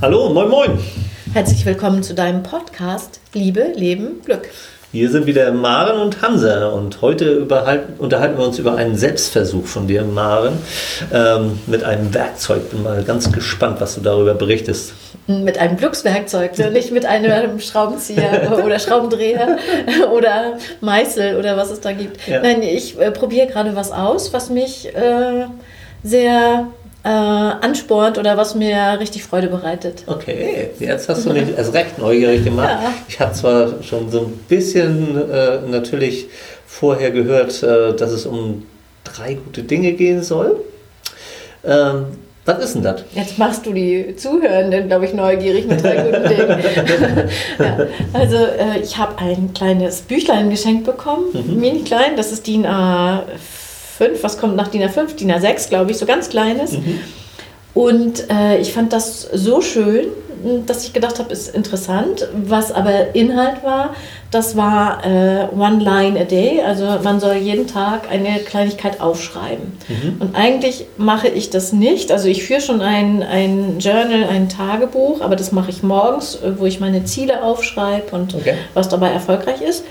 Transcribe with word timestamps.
Hallo, 0.00 0.28
moin 0.28 0.48
moin. 0.48 0.78
Herzlich 1.32 1.64
willkommen 1.64 2.02
zu 2.02 2.14
deinem 2.14 2.42
Podcast 2.42 3.20
Liebe, 3.32 3.72
Leben, 3.74 4.20
Glück. 4.24 4.48
Hier 4.92 5.10
sind 5.10 5.26
wieder 5.26 5.50
Maren 5.52 6.00
und 6.00 6.22
Hansa 6.22 6.68
und 6.68 7.02
heute 7.02 7.40
unterhalten 7.40 8.38
wir 8.38 8.46
uns 8.46 8.58
über 8.58 8.76
einen 8.76 8.96
Selbstversuch 8.96 9.66
von 9.66 9.86
dir, 9.86 10.04
Maren, 10.04 10.58
ähm, 11.12 11.58
mit 11.66 11.82
einem 11.82 12.12
Werkzeug. 12.14 12.70
Bin 12.70 12.82
mal 12.82 13.02
ganz 13.04 13.32
gespannt, 13.32 13.80
was 13.80 13.94
du 13.94 14.00
darüber 14.00 14.34
berichtest. 14.34 14.92
Mit 15.26 15.58
einem 15.58 15.76
Glückswerkzeug, 15.76 16.56
ne? 16.58 16.70
nicht 16.70 16.92
mit 16.92 17.04
einem 17.06 17.58
Schraubenzieher 17.60 18.60
oder 18.64 18.78
Schraubendreher 18.78 19.58
oder 20.12 20.58
Meißel 20.80 21.36
oder 21.36 21.56
was 21.56 21.70
es 21.70 21.80
da 21.80 21.92
gibt. 21.92 22.26
Ja. 22.28 22.40
Nein, 22.42 22.62
ich 22.62 22.98
äh, 22.98 23.10
probiere 23.10 23.46
gerade 23.46 23.74
was 23.76 23.92
aus, 23.92 24.32
was 24.32 24.50
mich 24.50 24.94
äh, 24.94 25.46
sehr 26.02 26.68
äh, 27.06 27.08
anspornt 27.08 28.18
oder 28.18 28.36
was 28.36 28.56
mir 28.56 28.98
richtig 28.98 29.22
Freude 29.22 29.46
bereitet. 29.46 30.02
Okay, 30.08 30.70
jetzt 30.80 31.08
hast 31.08 31.24
du 31.24 31.32
mich 31.32 31.56
erst 31.56 31.72
recht 31.72 31.98
neugierig 31.98 32.42
gemacht. 32.42 32.68
Ja. 32.68 32.92
Ich 33.08 33.20
habe 33.20 33.32
zwar 33.32 33.82
schon 33.84 34.10
so 34.10 34.22
ein 34.22 34.32
bisschen 34.48 35.16
äh, 35.30 35.60
natürlich 35.68 36.26
vorher 36.66 37.12
gehört, 37.12 37.62
äh, 37.62 37.94
dass 37.94 38.10
es 38.10 38.26
um 38.26 38.66
drei 39.04 39.34
gute 39.34 39.62
Dinge 39.62 39.92
gehen 39.92 40.24
soll. 40.24 40.56
Ähm, 41.64 42.06
was 42.44 42.64
ist 42.64 42.74
denn 42.74 42.82
das? 42.82 43.04
Jetzt 43.14 43.38
machst 43.38 43.66
du 43.66 43.72
die 43.72 44.16
Zuhörenden, 44.16 44.88
glaube 44.88 45.04
ich, 45.04 45.14
neugierig 45.14 45.66
mit 45.68 45.82
drei 45.82 45.96
guten 45.96 46.28
Dingen. 46.28 47.28
ja, 47.58 47.78
also 48.14 48.36
äh, 48.36 48.80
ich 48.82 48.96
habe 48.96 49.16
ein 49.18 49.52
kleines 49.54 50.00
Büchlein 50.02 50.50
geschenkt 50.50 50.84
bekommen, 50.84 51.26
mhm. 51.32 51.60
mini 51.60 51.84
klein, 51.84 52.16
das 52.16 52.32
ist 52.32 52.48
DIN 52.48 52.66
A4 52.66 53.65
5, 53.96 54.22
was 54.22 54.38
kommt 54.38 54.56
nach 54.56 54.68
DIN 54.68 54.82
A5? 54.82 55.16
DIN 55.16 55.32
A6, 55.32 55.68
glaube 55.68 55.90
ich, 55.90 55.98
so 55.98 56.06
ganz 56.06 56.28
kleines. 56.28 56.72
Mhm. 56.72 57.00
Und 57.74 58.30
äh, 58.30 58.58
ich 58.58 58.72
fand 58.72 58.92
das 58.92 59.20
so 59.20 59.60
schön, 59.60 60.06
dass 60.66 60.84
ich 60.84 60.92
gedacht 60.92 61.18
habe, 61.18 61.32
ist 61.32 61.54
interessant. 61.54 62.28
Was 62.34 62.72
aber 62.72 63.14
Inhalt 63.14 63.62
war, 63.64 63.94
das 64.30 64.56
war 64.56 65.04
äh, 65.04 65.48
One 65.54 65.82
Line 65.82 66.20
a 66.20 66.24
Day. 66.24 66.62
Also 66.62 66.84
man 67.02 67.20
soll 67.20 67.34
jeden 67.34 67.66
Tag 67.66 68.10
eine 68.10 68.38
Kleinigkeit 68.40 69.00
aufschreiben. 69.00 69.72
Mhm. 69.88 70.16
Und 70.20 70.36
eigentlich 70.36 70.86
mache 70.96 71.28
ich 71.28 71.50
das 71.50 71.72
nicht. 71.72 72.12
Also 72.12 72.28
ich 72.28 72.44
führe 72.44 72.60
schon 72.60 72.80
ein, 72.80 73.22
ein 73.22 73.78
Journal, 73.78 74.24
ein 74.24 74.48
Tagebuch, 74.48 75.20
aber 75.20 75.36
das 75.36 75.52
mache 75.52 75.70
ich 75.70 75.82
morgens, 75.82 76.38
wo 76.56 76.66
ich 76.66 76.80
meine 76.80 77.04
Ziele 77.04 77.42
aufschreibe 77.42 78.14
und 78.14 78.34
okay. 78.34 78.54
was 78.74 78.88
dabei 78.88 79.10
erfolgreich 79.10 79.60
ist 79.60 79.84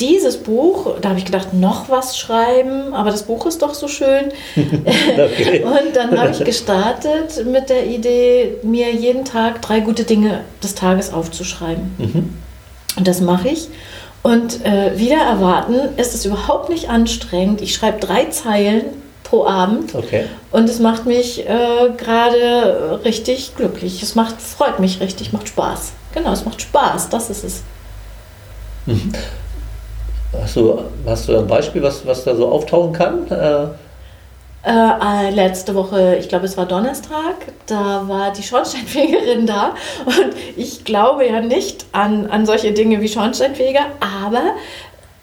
dieses 0.00 0.38
Buch, 0.38 0.96
da 1.00 1.10
habe 1.10 1.18
ich 1.18 1.24
gedacht, 1.24 1.54
noch 1.54 1.88
was 1.88 2.18
schreiben, 2.18 2.94
aber 2.94 3.10
das 3.10 3.24
Buch 3.24 3.46
ist 3.46 3.62
doch 3.62 3.74
so 3.74 3.86
schön. 3.88 4.32
und 4.56 5.94
dann 5.94 6.18
habe 6.18 6.30
ich 6.32 6.44
gestartet 6.44 7.46
mit 7.46 7.68
der 7.68 7.86
Idee, 7.86 8.56
mir 8.62 8.92
jeden 8.92 9.24
Tag 9.24 9.62
drei 9.62 9.80
gute 9.80 10.04
Dinge 10.04 10.40
des 10.62 10.74
Tages 10.74 11.12
aufzuschreiben. 11.12 11.94
Mhm. 11.98 12.34
Und 12.96 13.08
das 13.08 13.20
mache 13.20 13.48
ich. 13.48 13.68
Und 14.22 14.64
äh, 14.64 14.98
wieder 14.98 15.18
erwarten, 15.18 15.74
ist 15.98 16.14
es 16.14 16.24
überhaupt 16.24 16.70
nicht 16.70 16.88
anstrengend. 16.88 17.60
Ich 17.60 17.74
schreibe 17.74 18.00
drei 18.00 18.24
Zeilen 18.26 18.84
pro 19.22 19.46
Abend. 19.46 19.94
Okay. 19.94 20.24
Und 20.50 20.68
es 20.68 20.78
macht 20.78 21.04
mich 21.06 21.46
äh, 21.46 21.90
gerade 21.96 23.00
richtig 23.04 23.54
glücklich. 23.56 24.02
Es 24.02 24.14
macht, 24.14 24.40
freut 24.40 24.80
mich 24.80 25.00
richtig, 25.00 25.32
macht 25.32 25.48
Spaß. 25.48 25.92
Genau, 26.14 26.32
es 26.32 26.44
macht 26.44 26.62
Spaß, 26.62 27.10
das 27.10 27.30
ist 27.30 27.44
es. 27.44 27.62
Mhm. 28.86 29.12
Hast 30.42 30.56
du, 30.56 30.78
hast 31.06 31.28
du 31.28 31.38
ein 31.38 31.46
Beispiel, 31.46 31.82
was, 31.82 32.06
was 32.06 32.24
da 32.24 32.34
so 32.34 32.48
auftauchen 32.48 32.92
kann? 32.92 33.30
Äh, 33.30 33.66
äh, 34.66 35.30
letzte 35.30 35.74
Woche, 35.74 36.16
ich 36.16 36.28
glaube 36.28 36.46
es 36.46 36.56
war 36.56 36.66
Donnerstag, 36.66 37.36
da 37.66 38.04
war 38.06 38.32
die 38.32 38.42
Schornsteinfegerin 38.42 39.46
da 39.46 39.74
und 40.06 40.34
ich 40.56 40.84
glaube 40.84 41.26
ja 41.26 41.40
nicht 41.40 41.84
an, 41.92 42.26
an 42.30 42.46
solche 42.46 42.72
Dinge 42.72 43.00
wie 43.02 43.08
Schornsteinfeger, 43.08 43.84
aber 44.00 44.54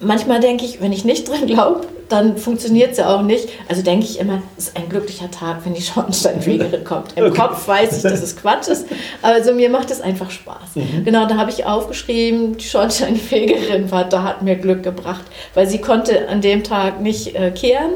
manchmal 0.02 0.40
denke 0.40 0.66
ich, 0.66 0.82
wenn 0.82 0.92
ich 0.92 1.06
nicht 1.06 1.28
drin 1.30 1.48
glaube, 1.48 1.88
dann 2.10 2.38
funktioniert 2.38 2.92
es 2.92 2.98
ja 2.98 3.16
auch 3.16 3.22
nicht. 3.22 3.48
Also 3.70 3.82
denke 3.82 4.06
ich 4.06 4.20
immer, 4.20 4.42
es 4.58 4.68
ist 4.68 4.78
ein 4.78 4.90
glücklicher 4.90 5.32
Tag, 5.32 5.60
wenn 5.64 5.74
die 5.74 5.82
Schornsteinfegerin 5.82 6.84
kommt. 6.84 7.14
Im 7.16 7.26
okay. 7.26 7.40
Kopf 7.40 7.68
weiß 7.68 7.98
ich, 7.98 8.04
dass 8.04 8.22
es 8.22 8.36
Quatsch 8.36 8.68
ist, 8.68 8.86
aber 9.22 9.36
also 9.36 9.54
mir 9.54 9.70
macht 9.70 9.92
es 9.92 10.02
einfach 10.02 10.30
Spaß. 10.30 10.76
Mhm. 10.76 11.06
Genau, 11.06 11.26
da 11.28 11.38
habe 11.38 11.52
ich 11.52 11.66
aufgeschrieben, 11.66 12.58
die 12.58 12.66
Schornsteinfegerin 12.66 13.92
war, 13.92 14.04
da 14.04 14.24
hat 14.24 14.42
mir 14.42 14.56
Glück 14.56 14.84
gebracht, 14.84 15.24
weil 15.54 15.68
sie 15.68 15.80
konnte 15.80 16.28
an 16.28 16.42
dem 16.42 16.64
Tag 16.64 17.00
nicht 17.02 17.36
äh, 17.36 17.52
kehren. 17.52 17.94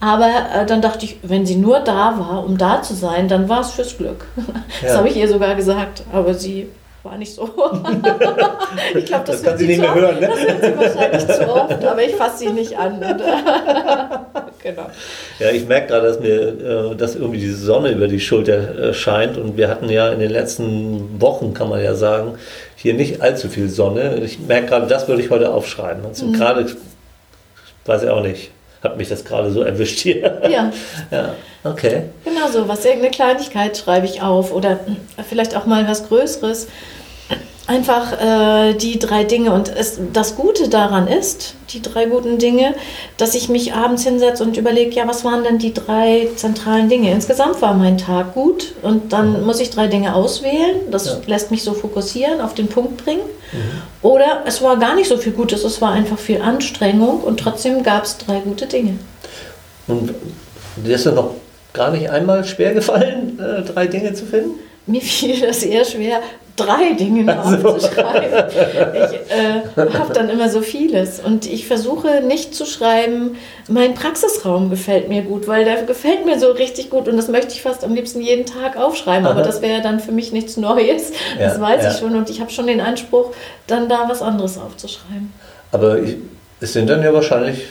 Aber 0.00 0.30
äh, 0.54 0.64
dann 0.64 0.80
dachte 0.80 1.04
ich, 1.04 1.18
wenn 1.22 1.44
sie 1.44 1.56
nur 1.56 1.80
da 1.80 2.18
war, 2.18 2.44
um 2.44 2.56
da 2.56 2.82
zu 2.82 2.94
sein, 2.94 3.26
dann 3.26 3.48
war 3.48 3.62
es 3.62 3.70
fürs 3.70 3.96
Glück. 3.96 4.26
Ja. 4.82 4.88
Das 4.88 4.98
habe 4.98 5.08
ich 5.08 5.16
ihr 5.16 5.28
sogar 5.28 5.56
gesagt. 5.56 6.04
Aber 6.12 6.34
sie 6.34 6.68
war 7.02 7.16
nicht 7.16 7.34
so. 7.34 7.44
ich 8.94 9.04
glaube, 9.06 9.24
das, 9.24 9.36
das 9.36 9.42
kann 9.42 9.58
sie 9.58 9.66
nicht 9.66 9.80
mehr 9.80 9.94
hören. 9.94 10.20
Ne? 10.20 10.28
Das 10.28 10.40
hört 10.40 10.64
sie 10.64 10.76
wahrscheinlich 10.76 11.26
zu 11.26 11.48
oft, 11.48 11.84
aber 11.84 12.02
ich 12.02 12.14
fasse 12.14 12.38
sie 12.38 12.50
nicht 12.50 12.76
an. 12.76 13.00
genau. 14.62 14.86
Ja, 15.38 15.50
ich 15.50 15.66
merke 15.66 15.88
gerade, 15.88 16.08
dass 16.08 16.20
mir 16.20 16.90
äh, 16.90 16.96
dass 16.96 17.14
irgendwie 17.14 17.40
die 17.40 17.52
Sonne 17.52 17.90
über 17.90 18.08
die 18.08 18.20
Schulter 18.20 18.78
äh, 18.78 18.94
scheint 18.94 19.38
und 19.38 19.56
wir 19.56 19.68
hatten 19.68 19.88
ja 19.88 20.10
in 20.10 20.18
den 20.18 20.30
letzten 20.30 21.20
Wochen, 21.20 21.54
kann 21.54 21.68
man 21.68 21.82
ja 21.82 21.94
sagen, 21.94 22.38
hier 22.76 22.94
nicht 22.94 23.20
allzu 23.22 23.48
viel 23.48 23.68
Sonne. 23.68 24.16
Ich 24.24 24.40
merke 24.40 24.66
gerade, 24.66 24.86
das 24.86 25.08
würde 25.08 25.22
ich 25.22 25.30
heute 25.30 25.50
aufschreiben. 25.50 26.04
Also 26.04 26.26
mhm. 26.26 26.32
gerade, 26.34 26.66
weiß 27.86 28.02
ich 28.02 28.10
auch 28.10 28.22
nicht, 28.22 28.50
hat 28.82 28.96
mich 28.96 29.08
das 29.08 29.24
gerade 29.24 29.50
so 29.50 29.62
erwischt 29.62 30.00
hier. 30.00 30.40
Ja. 30.48 30.72
ja. 31.10 31.34
Okay. 31.64 32.04
Genau 32.24 32.48
so, 32.50 32.68
was 32.68 32.84
irgendeine 32.84 33.10
Kleinigkeit 33.10 33.76
schreibe 33.76 34.06
ich 34.06 34.22
auf 34.22 34.52
oder 34.52 34.80
vielleicht 35.28 35.56
auch 35.56 35.66
mal 35.66 35.88
was 35.88 36.08
Größeres 36.08 36.68
einfach 37.68 38.12
äh, 38.18 38.74
die 38.74 38.98
drei 38.98 39.24
Dinge. 39.24 39.52
Und 39.52 39.68
es, 39.68 40.00
das 40.12 40.34
Gute 40.34 40.68
daran 40.68 41.06
ist, 41.06 41.54
die 41.70 41.82
drei 41.82 42.06
guten 42.06 42.38
Dinge, 42.38 42.74
dass 43.18 43.34
ich 43.34 43.48
mich 43.48 43.74
abends 43.74 44.04
hinsetze 44.04 44.42
und 44.42 44.56
überlege, 44.56 44.90
ja, 44.96 45.06
was 45.06 45.24
waren 45.24 45.44
denn 45.44 45.58
die 45.58 45.74
drei 45.74 46.28
zentralen 46.34 46.88
Dinge? 46.88 47.12
Insgesamt 47.12 47.60
war 47.60 47.74
mein 47.74 47.98
Tag 47.98 48.34
gut 48.34 48.72
und 48.82 49.12
dann 49.12 49.40
mhm. 49.40 49.46
muss 49.46 49.60
ich 49.60 49.70
drei 49.70 49.86
Dinge 49.86 50.14
auswählen. 50.14 50.80
Das 50.90 51.06
ja. 51.06 51.18
lässt 51.26 51.50
mich 51.50 51.62
so 51.62 51.74
fokussieren, 51.74 52.40
auf 52.40 52.54
den 52.54 52.68
Punkt 52.68 53.04
bringen. 53.04 53.22
Mhm. 53.52 53.82
Oder 54.00 54.42
es 54.46 54.62
war 54.62 54.78
gar 54.78 54.94
nicht 54.94 55.08
so 55.08 55.18
viel 55.18 55.32
Gutes, 55.32 55.62
es 55.62 55.80
war 55.82 55.92
einfach 55.92 56.18
viel 56.18 56.40
Anstrengung 56.40 57.20
und 57.20 57.38
trotzdem 57.38 57.82
gab 57.82 58.04
es 58.04 58.16
drei 58.16 58.40
gute 58.40 58.66
Dinge. 58.66 58.98
Und 59.86 60.14
dir 60.76 60.94
ist 60.94 61.04
ja 61.04 61.12
noch 61.12 61.34
gar 61.78 61.92
nicht 61.92 62.10
einmal 62.10 62.44
schwer 62.44 62.74
gefallen, 62.74 63.38
äh, 63.38 63.62
drei 63.62 63.86
Dinge 63.86 64.12
zu 64.12 64.26
finden? 64.26 64.50
Mir 64.86 65.00
fiel 65.00 65.40
das 65.40 65.62
eher 65.62 65.84
schwer, 65.84 66.20
drei 66.56 66.94
Dinge 66.98 67.38
also. 67.38 67.68
aufzuschreiben. 67.68 68.48
Ich 68.94 69.36
äh, 69.36 69.98
habe 69.98 70.12
dann 70.12 70.28
immer 70.28 70.48
so 70.48 70.60
vieles. 70.60 71.20
Und 71.20 71.46
ich 71.46 71.66
versuche 71.66 72.20
nicht 72.22 72.54
zu 72.54 72.64
schreiben, 72.64 73.36
mein 73.68 73.94
Praxisraum 73.94 74.70
gefällt 74.70 75.08
mir 75.08 75.22
gut, 75.22 75.46
weil 75.46 75.64
der 75.64 75.82
gefällt 75.82 76.24
mir 76.26 76.40
so 76.40 76.50
richtig 76.50 76.90
gut 76.90 77.06
und 77.06 77.16
das 77.16 77.28
möchte 77.28 77.52
ich 77.52 77.62
fast 77.62 77.84
am 77.84 77.94
liebsten 77.94 78.20
jeden 78.20 78.46
Tag 78.46 78.76
aufschreiben. 78.76 79.26
Aha. 79.26 79.34
Aber 79.34 79.42
das 79.42 79.62
wäre 79.62 79.82
dann 79.82 80.00
für 80.00 80.12
mich 80.12 80.32
nichts 80.32 80.56
Neues. 80.56 81.12
Ja, 81.38 81.48
das 81.48 81.60
weiß 81.60 81.84
ja. 81.84 81.92
ich 81.92 81.98
schon. 81.98 82.16
Und 82.16 82.28
ich 82.28 82.40
habe 82.40 82.50
schon 82.50 82.66
den 82.66 82.80
Anspruch, 82.80 83.32
dann 83.66 83.88
da 83.88 84.06
was 84.08 84.20
anderes 84.20 84.58
aufzuschreiben. 84.58 85.32
Aber 85.70 86.00
ich, 86.00 86.16
es 86.60 86.72
sind 86.72 86.88
dann 86.90 87.04
ja 87.04 87.12
wahrscheinlich 87.12 87.66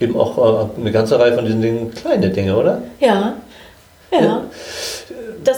eben 0.00 0.16
auch 0.16 0.38
äh, 0.38 0.80
eine 0.80 0.92
ganze 0.92 1.18
Reihe 1.18 1.34
von 1.34 1.44
diesen 1.44 1.62
Dingen 1.62 1.94
kleine 1.94 2.30
Dinge, 2.30 2.56
oder? 2.56 2.82
Ja. 3.00 3.34
Ja. 4.12 4.20
ja 4.20 4.42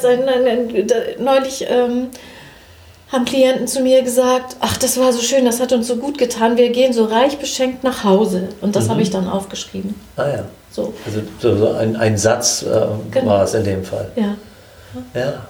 ein, 0.04 0.28
ein, 0.28 0.86
neulich 1.18 1.66
ähm, 1.68 2.08
haben 3.10 3.24
Klienten 3.24 3.66
zu 3.66 3.80
mir 3.80 4.02
gesagt, 4.02 4.56
ach, 4.60 4.76
das 4.76 4.98
war 4.98 5.12
so 5.12 5.20
schön, 5.20 5.44
das 5.44 5.60
hat 5.60 5.72
uns 5.72 5.88
so 5.88 5.96
gut 5.96 6.18
getan, 6.18 6.56
wir 6.56 6.70
gehen 6.70 6.92
so 6.92 7.04
reich 7.04 7.38
beschenkt 7.38 7.84
nach 7.84 8.04
Hause. 8.04 8.48
Und 8.60 8.76
das 8.76 8.86
mhm. 8.86 8.90
habe 8.90 9.02
ich 9.02 9.10
dann 9.10 9.28
aufgeschrieben. 9.28 9.94
Ah 10.16 10.28
ja. 10.28 10.44
So. 10.70 10.92
Also 11.06 11.58
so 11.58 11.72
ein, 11.72 11.96
ein 11.96 12.18
Satz 12.18 12.62
äh, 12.62 12.86
genau. 13.10 13.26
war 13.26 13.44
es 13.44 13.54
in 13.54 13.64
dem 13.64 13.84
Fall. 13.84 14.10
Ja. 14.16 14.36
Ja. 15.14 15.46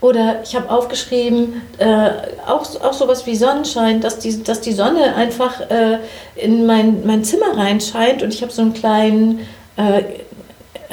Oder 0.00 0.40
ich 0.42 0.56
habe 0.56 0.70
aufgeschrieben, 0.70 1.60
äh, 1.78 2.10
auch, 2.46 2.64
auch 2.82 2.92
sowas 2.94 3.26
wie 3.26 3.36
Sonnenschein, 3.36 4.00
dass 4.00 4.18
die, 4.18 4.42
dass 4.42 4.62
die 4.62 4.72
Sonne 4.72 5.14
einfach 5.14 5.60
äh, 5.70 5.98
in 6.36 6.64
mein, 6.64 7.04
mein 7.04 7.22
Zimmer 7.22 7.56
reinscheint 7.56 8.22
und 8.22 8.32
ich 8.32 8.40
habe 8.40 8.50
so 8.50 8.62
einen 8.62 8.72
kleinen 8.72 9.40
äh, 9.76 10.02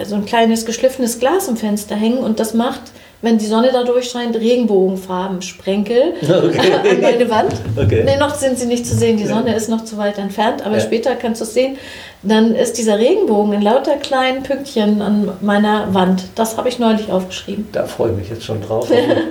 so 0.05 0.15
ein 0.15 0.25
kleines 0.25 0.65
geschliffenes 0.65 1.19
Glas 1.19 1.47
im 1.47 1.57
Fenster 1.57 1.95
hängen 1.95 2.19
und 2.19 2.39
das 2.39 2.53
macht, 2.53 2.81
wenn 3.21 3.39
die 3.39 3.47
Sonne 3.47 3.71
da 3.71 3.83
durchscheint, 3.83 4.35
Regenbogenfarben 4.35 5.41
Sprenkel 5.41 6.13
okay. 6.21 6.73
an 6.91 7.01
meine 7.01 7.29
Wand. 7.29 7.53
Okay. 7.75 8.03
Nee, 8.05 8.17
noch 8.17 8.35
sind 8.35 8.59
sie 8.59 8.67
nicht 8.67 8.85
zu 8.85 8.95
sehen, 8.95 9.17
die 9.17 9.25
Sonne 9.25 9.55
ist 9.55 9.69
noch 9.69 9.85
zu 9.85 9.97
weit 9.97 10.17
entfernt, 10.19 10.63
aber 10.65 10.75
ja. 10.75 10.81
später 10.81 11.15
kannst 11.15 11.41
du 11.41 11.45
es 11.45 11.53
sehen. 11.53 11.77
Dann 12.23 12.55
ist 12.55 12.77
dieser 12.77 12.97
Regenbogen 12.97 13.53
in 13.53 13.61
lauter 13.61 13.95
kleinen 13.97 14.43
Pünktchen 14.43 15.01
an 15.01 15.31
meiner 15.41 15.93
Wand. 15.93 16.23
Das 16.35 16.57
habe 16.57 16.67
ich 16.67 16.79
neulich 16.79 17.11
aufgeschrieben. 17.11 17.67
Da 17.71 17.85
freue 17.85 18.11
ich 18.11 18.17
mich 18.17 18.29
jetzt 18.29 18.43
schon 18.43 18.61
drauf. 18.61 18.89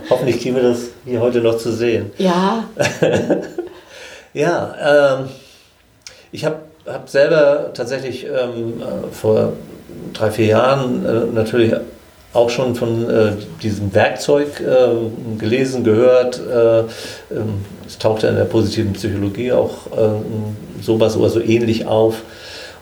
Hoffentlich 0.08 0.40
kriegen 0.40 0.54
wir 0.56 0.62
das 0.62 0.88
hier 1.04 1.20
heute 1.20 1.40
noch 1.40 1.58
zu 1.58 1.72
sehen. 1.72 2.12
Ja. 2.18 2.64
ja, 4.34 5.18
ähm, 5.18 5.28
ich 6.30 6.44
habe 6.44 6.56
hab 6.86 7.08
selber 7.08 7.70
tatsächlich 7.74 8.24
ähm, 8.24 8.80
äh, 8.80 9.12
vor 9.12 9.54
drei, 10.12 10.30
vier 10.30 10.46
Jahren 10.46 11.04
äh, 11.04 11.34
natürlich 11.34 11.74
auch 12.32 12.50
schon 12.50 12.74
von 12.74 13.08
äh, 13.08 13.32
diesem 13.62 13.94
Werkzeug 13.94 14.60
äh, 14.60 15.38
gelesen, 15.38 15.84
gehört. 15.84 16.38
Äh, 16.38 16.80
ähm, 16.80 17.64
es 17.86 17.98
tauchte 17.98 18.28
in 18.28 18.36
der 18.36 18.44
positiven 18.44 18.92
Psychologie 18.92 19.52
auch 19.52 19.86
äh, 19.86 20.82
sowas 20.82 21.16
oder 21.16 21.30
so 21.30 21.40
ähnlich 21.40 21.86
auf. 21.86 22.22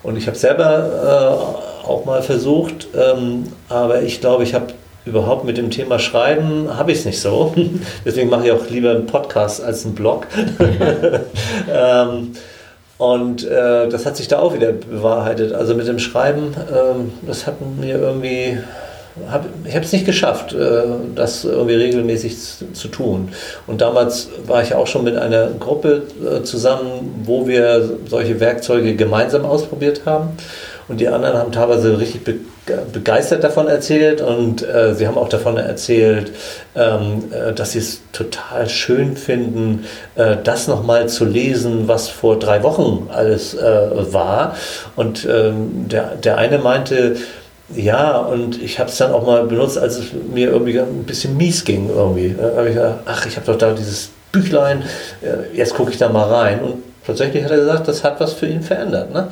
Und 0.05 0.17
ich 0.17 0.27
habe 0.27 0.37
selber 0.37 1.41
äh, 1.83 1.87
auch 1.87 2.05
mal 2.05 2.21
versucht, 2.21 2.87
ähm, 2.95 3.45
aber 3.69 4.03
ich 4.03 4.21
glaube, 4.21 4.43
ich 4.43 4.53
habe 4.53 4.67
überhaupt 5.05 5.45
mit 5.45 5.57
dem 5.57 5.69
Thema 5.71 5.99
Schreiben 5.99 6.67
habe 6.75 6.91
ich 6.91 6.99
es 6.99 7.05
nicht 7.05 7.19
so. 7.19 7.53
Deswegen 8.05 8.29
mache 8.29 8.45
ich 8.45 8.51
auch 8.51 8.69
lieber 8.69 8.91
einen 8.91 9.07
Podcast 9.07 9.63
als 9.63 9.85
einen 9.85 9.95
Blog. 9.95 10.27
ähm, 11.73 12.33
und 12.97 13.45
äh, 13.45 13.89
das 13.89 14.05
hat 14.05 14.15
sich 14.15 14.27
da 14.27 14.39
auch 14.39 14.53
wieder 14.53 14.71
bewahrheitet. 14.71 15.53
Also 15.53 15.75
mit 15.75 15.87
dem 15.87 15.99
Schreiben, 15.99 16.53
ähm, 16.71 17.13
das 17.25 17.45
hat 17.45 17.55
mir 17.79 17.99
irgendwie, 17.99 18.59
ich 19.65 19.75
habe 19.75 19.85
es 19.85 19.93
nicht 19.93 20.05
geschafft, 20.05 20.53
äh, 20.53 20.83
das 21.15 21.45
irgendwie 21.45 21.75
regelmäßig 21.75 22.37
zu, 22.73 22.87
tun. 22.89 23.29
Und 23.65 23.81
damals 23.81 24.29
war 24.45 24.61
ich 24.61 24.73
auch 24.75 24.87
schon 24.87 25.03
mit 25.03 25.15
einer 25.15 25.47
Gruppe 25.51 26.03
äh, 26.21 26.43
zusammen, 26.43 27.21
wo 27.23 27.47
wir 27.47 27.97
solche 28.07 28.39
Werkzeuge 28.39 28.95
gemeinsam 28.95 29.45
ausprobiert 29.45 30.01
haben. 30.05 30.37
Und 30.87 30.99
die 30.99 31.07
anderen 31.07 31.37
haben 31.37 31.51
teilweise 31.51 31.99
richtig 31.99 32.23
be 32.23 32.35
begeistert 32.93 33.43
davon 33.43 33.67
erzählt 33.67 34.21
und 34.21 34.67
äh, 34.67 34.95
sie 34.95 35.05
haben 35.07 35.19
auch 35.19 35.29
davon 35.29 35.57
erzählt, 35.57 36.31
ähm, 36.75 37.25
äh, 37.31 37.53
dass 37.53 37.73
sie 37.73 37.77
es 37.77 38.01
total 38.11 38.67
schön 38.67 39.15
finden, 39.17 39.85
äh, 40.15 40.37
das 40.43 40.67
nochmal 40.67 41.07
zu 41.07 41.25
lesen, 41.25 41.87
was 41.87 42.09
vor 42.09 42.39
drei 42.39 42.63
Wochen 42.63 43.07
alles 43.13 43.53
äh, 43.53 44.11
war. 44.11 44.55
Und 44.95 45.27
ähm, 45.29 45.87
der, 45.89 46.15
der 46.15 46.39
eine 46.39 46.57
meinte, 46.57 47.17
ja, 47.73 48.17
und 48.17 48.61
ich 48.61 48.79
habe 48.79 48.89
es 48.89 48.97
dann 48.97 49.11
auch 49.11 49.25
mal 49.25 49.45
benutzt, 49.45 49.77
als 49.77 49.97
es 49.97 50.05
mir 50.13 50.49
irgendwie 50.49 50.79
ein 50.79 51.03
bisschen 51.03 51.35
mies 51.35 51.63
ging 51.63 51.89
irgendwie. 51.89 52.35
Da 52.37 52.57
habe 52.57 52.69
ich 52.69 52.75
gedacht, 52.75 52.99
ach, 53.05 53.25
ich 53.25 53.35
habe 53.37 53.45
doch 53.45 53.57
da 53.57 53.73
dieses 53.73 54.09
Büchlein, 54.31 54.83
äh, 55.21 55.55
jetzt 55.57 55.73
gucke 55.73 55.91
ich 55.91 55.97
da 55.97 56.09
mal 56.09 56.31
rein. 56.31 56.61
Und 56.61 56.83
tatsächlich 57.05 57.43
hat 57.43 57.51
er 57.51 57.57
gesagt, 57.57 57.87
das 57.87 58.03
hat 58.03 58.19
was 58.19 58.33
für 58.33 58.47
ihn 58.47 58.61
verändert. 58.61 59.13
Ne? 59.13 59.29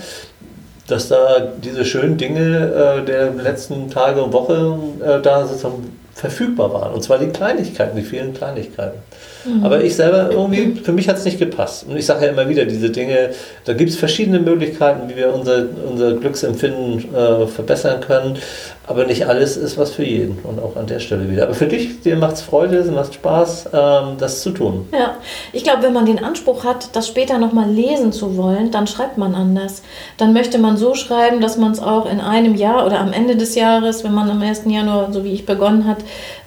dass 0.88 1.08
da 1.08 1.40
diese 1.40 1.86
schönen 1.86 2.18
Dinge 2.18 3.00
äh, 3.02 3.06
der 3.06 3.32
letzten 3.32 3.90
Tage 3.90 4.22
und 4.22 4.34
Wochen 4.34 5.02
äh, 5.02 5.22
da 5.22 5.46
sozusagen 5.46 5.98
verfügbar 6.14 6.74
waren. 6.74 6.94
Und 6.94 7.04
zwar 7.04 7.18
die 7.18 7.28
Kleinigkeiten, 7.28 7.96
die 7.96 8.04
vielen 8.04 8.34
Kleinigkeiten. 8.34 9.00
Mhm. 9.46 9.64
Aber 9.64 9.84
ich 9.84 9.96
selber 9.96 10.30
irgendwie, 10.32 10.80
für 10.82 10.92
mich 10.92 11.10
hat 11.10 11.18
es 11.18 11.26
nicht 11.26 11.40
gepasst. 11.40 11.86
Und 11.88 11.98
ich 11.98 12.06
sage 12.06 12.26
ja 12.26 12.32
immer 12.32 12.48
wieder, 12.48 12.66
diese 12.66 12.90
Dinge, 12.90 13.32
da 13.66 13.74
gibt 13.74 13.90
es 13.90 13.96
verschiedene 13.96 14.40
Möglichkeiten, 14.40 15.10
wie 15.10 15.16
wir 15.16 15.34
unser, 15.34 15.66
unser 15.90 16.14
Glücksempfinden 16.14 17.14
äh, 17.14 17.48
verbessern 17.48 18.02
können. 18.02 18.38
Aber 18.86 19.06
nicht 19.06 19.26
alles 19.28 19.56
ist 19.56 19.78
was 19.78 19.92
für 19.92 20.04
jeden 20.04 20.40
und 20.44 20.60
auch 20.60 20.76
an 20.76 20.88
der 20.88 21.00
Stelle 21.00 21.32
wieder. 21.32 21.44
Aber 21.44 21.54
für 21.54 21.68
dich, 21.68 22.02
dir 22.02 22.18
macht 22.18 22.36
es 22.36 22.42
Freude, 22.42 22.78
es 22.78 22.92
macht 22.92 23.14
Spaß, 23.14 23.70
ähm, 23.74 24.18
das 24.20 24.42
zu 24.42 24.52
tun. 24.52 24.88
Ja, 24.92 25.16
ich 25.54 25.64
glaube, 25.64 25.84
wenn 25.84 25.94
man 25.94 26.06
den 26.06 26.22
Anspruch 26.22 26.66
hat, 26.66 26.90
das 26.94 27.08
später 27.08 27.38
nochmal 27.38 27.70
lesen 27.70 28.12
zu 28.12 28.36
wollen, 28.36 28.72
dann 28.72 28.86
schreibt 28.86 29.18
man 29.18 29.36
anders. 29.36 29.84
Dann 30.18 30.34
möchte 30.34 30.58
man 30.58 30.76
so 30.76 30.96
schreiben, 30.96 31.40
dass 31.40 31.58
man 31.58 31.72
es 31.72 31.82
auch 31.82 32.12
in 32.12 32.20
einem 32.20 32.56
Jahr 32.56 32.86
oder 32.86 33.00
am 33.00 33.14
Ende 33.14 33.38
des 33.38 33.56
Jahres, 33.56 34.04
wenn 34.04 34.14
man 34.14 34.30
am 34.30 34.42
1. 34.42 34.64
Januar, 34.66 35.14
so 35.14 35.24
wie 35.24 35.32
ich 35.32 35.46
begonnen 35.46 35.88
hat, 35.88 36.00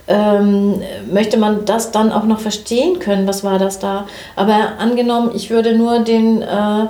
ähm, 0.08 0.80
möchte 1.10 1.36
man 1.36 1.64
das 1.64 1.90
dann 1.90 2.12
auch 2.12 2.24
noch 2.24 2.40
verstehen 2.40 2.98
können, 2.98 3.26
was 3.26 3.42
war 3.44 3.58
das 3.58 3.78
da. 3.78 4.06
Aber 4.36 4.78
angenommen, 4.78 5.32
ich 5.34 5.50
würde 5.50 5.76
nur 5.76 6.00
den, 6.00 6.42
äh, 6.42 6.84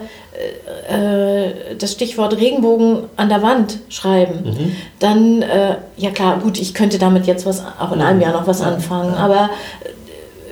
äh, 0.89 1.77
das 1.79 1.93
Stichwort 1.93 2.37
Regenbogen 2.37 3.05
an 3.17 3.29
der 3.29 3.43
Wand 3.43 3.79
schreiben, 3.89 4.45
mhm. 4.45 4.77
dann, 4.99 5.43
äh, 5.43 5.77
ja 5.97 6.11
klar, 6.11 6.39
gut, 6.39 6.61
ich 6.61 6.75
könnte 6.75 6.99
damit 6.99 7.27
jetzt 7.27 7.47
was, 7.47 7.63
auch 7.81 7.93
in 7.93 8.03
einem 8.03 8.21
Jahr 8.21 8.33
noch 8.33 8.47
was 8.47 8.61
anfangen, 8.61 9.15
aber 9.15 9.51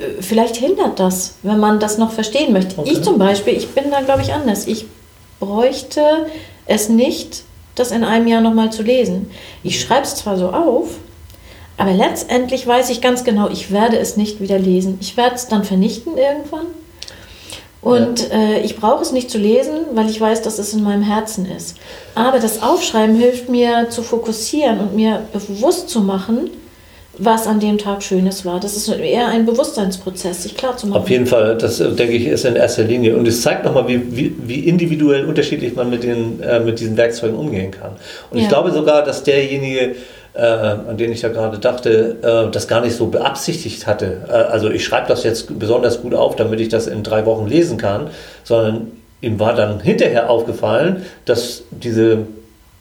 äh, 0.01 0.23
vielleicht 0.23 0.57
hindert 0.57 0.99
das, 0.99 1.37
wenn 1.43 1.59
man 1.59 1.81
das 1.81 1.99
noch 1.99 2.13
verstehen 2.13 2.53
möchte. 2.53 2.79
Okay. 2.79 2.91
Ich 2.93 3.03
zum 3.03 3.19
Beispiel, 3.19 3.55
ich 3.55 3.69
bin 3.71 3.91
da, 3.91 4.01
glaube 4.01 4.23
ich, 4.23 4.33
anders. 4.33 4.67
Ich 4.67 4.87
bräuchte 5.39 6.01
es 6.67 6.89
nicht, 6.89 7.43
das 7.75 7.91
in 7.91 8.05
einem 8.05 8.27
Jahr 8.27 8.41
nochmal 8.41 8.71
zu 8.71 8.83
lesen. 8.83 9.31
Ich 9.63 9.81
schreibe 9.81 10.03
es 10.03 10.17
zwar 10.17 10.37
so 10.37 10.51
auf, 10.51 10.89
aber 11.77 11.93
letztendlich 11.93 12.67
weiß 12.67 12.91
ich 12.91 13.01
ganz 13.01 13.25
genau, 13.25 13.49
ich 13.49 13.73
werde 13.73 13.99
es 13.99 14.17
nicht 14.17 14.41
wieder 14.41 14.59
lesen. 14.59 14.99
Ich 15.01 15.17
werde 15.17 15.35
es 15.35 15.49
dann 15.49 15.65
vernichten 15.65 16.17
irgendwann. 16.17 16.67
Und 17.81 18.29
ja. 18.31 18.35
äh, 18.35 18.61
ich 18.61 18.77
brauche 18.77 19.03
es 19.03 19.13
nicht 19.13 19.31
zu 19.31 19.37
lesen, 19.37 19.75
weil 19.93 20.09
ich 20.09 20.19
weiß, 20.19 20.41
dass 20.43 20.59
es 20.59 20.73
in 20.73 20.83
meinem 20.83 21.03
Herzen 21.03 21.45
ist. 21.45 21.77
Aber 22.15 22.39
das 22.39 22.63
Aufschreiben 22.63 23.15
hilft 23.15 23.51
mir 23.51 23.91
zu 23.91 24.03
fokussieren 24.03 24.81
und 24.81 24.97
mir 24.97 25.23
bewusst 25.33 25.91
zu 25.91 26.01
machen, 26.01 26.51
was 27.19 27.47
an 27.47 27.61
dem 27.61 27.77
Tag 27.79 28.03
Schönes 28.03 28.45
war. 28.45 28.59
Das 28.59 28.77
ist 28.77 28.89
eher 28.89 29.29
ein 29.29 29.45
Bewusstseinsprozess, 29.45 30.45
sich 30.45 30.57
klar 30.57 30.77
zu 30.77 30.87
machen. 30.87 31.03
Auf 31.03 31.11
jeden 31.11 31.27
Fall, 31.27 31.59
das 31.59 31.79
äh, 31.81 31.91
denke 31.93 32.15
ich 32.15 32.27
ist 32.27 32.45
in 32.45 32.57
erster 32.57 32.85
Linie. 32.85 33.17
Und 33.17 33.29
es 33.29 33.43
zeigt 33.43 33.65
nochmal, 33.65 33.87
wie, 33.87 34.17
wie, 34.17 34.35
wie 34.47 34.61
individuell 34.61 35.27
unterschiedlich 35.27 35.75
man 35.75 35.91
mit, 35.91 36.05
den, 36.05 36.41
äh, 36.41 36.61
mit 36.61 36.81
diesen 36.81 36.97
Werkzeugen 36.97 37.37
umgehen 37.37 37.71
kann. 37.71 37.93
Und 38.31 38.39
ja. 38.39 38.45
ich 38.45 38.49
glaube 38.49 38.73
sogar, 38.73 39.05
dass 39.05 39.23
derjenige, 39.23 39.95
äh, 40.35 40.41
an 40.41 40.97
den 40.97 41.13
ich 41.13 41.21
da 41.21 41.29
gerade 41.29 41.59
dachte, 41.59 42.17
äh, 42.23 42.51
das 42.51 42.67
gar 42.67 42.81
nicht 42.81 42.97
so 42.97 43.07
beabsichtigt 43.07 43.87
hatte. 43.87 44.23
Äh, 44.29 44.33
also 44.33 44.69
ich 44.69 44.85
schreibe 44.85 45.07
das 45.09 45.23
jetzt 45.23 45.59
besonders 45.59 46.03
gut 46.03 46.15
auf, 46.15 46.37
damit 46.37 46.61
ich 46.61 46.69
das 46.69 46.87
in 46.87 47.03
drei 47.03 47.25
Wochen 47.25 47.47
lesen 47.47 47.79
kann, 47.79 48.09
sondern 48.43 48.91
ihm 49.21 49.39
war 49.39 49.55
dann 49.55 49.81
hinterher 49.81 50.29
aufgefallen, 50.29 51.05
dass 51.25 51.63
diese, 51.71 52.19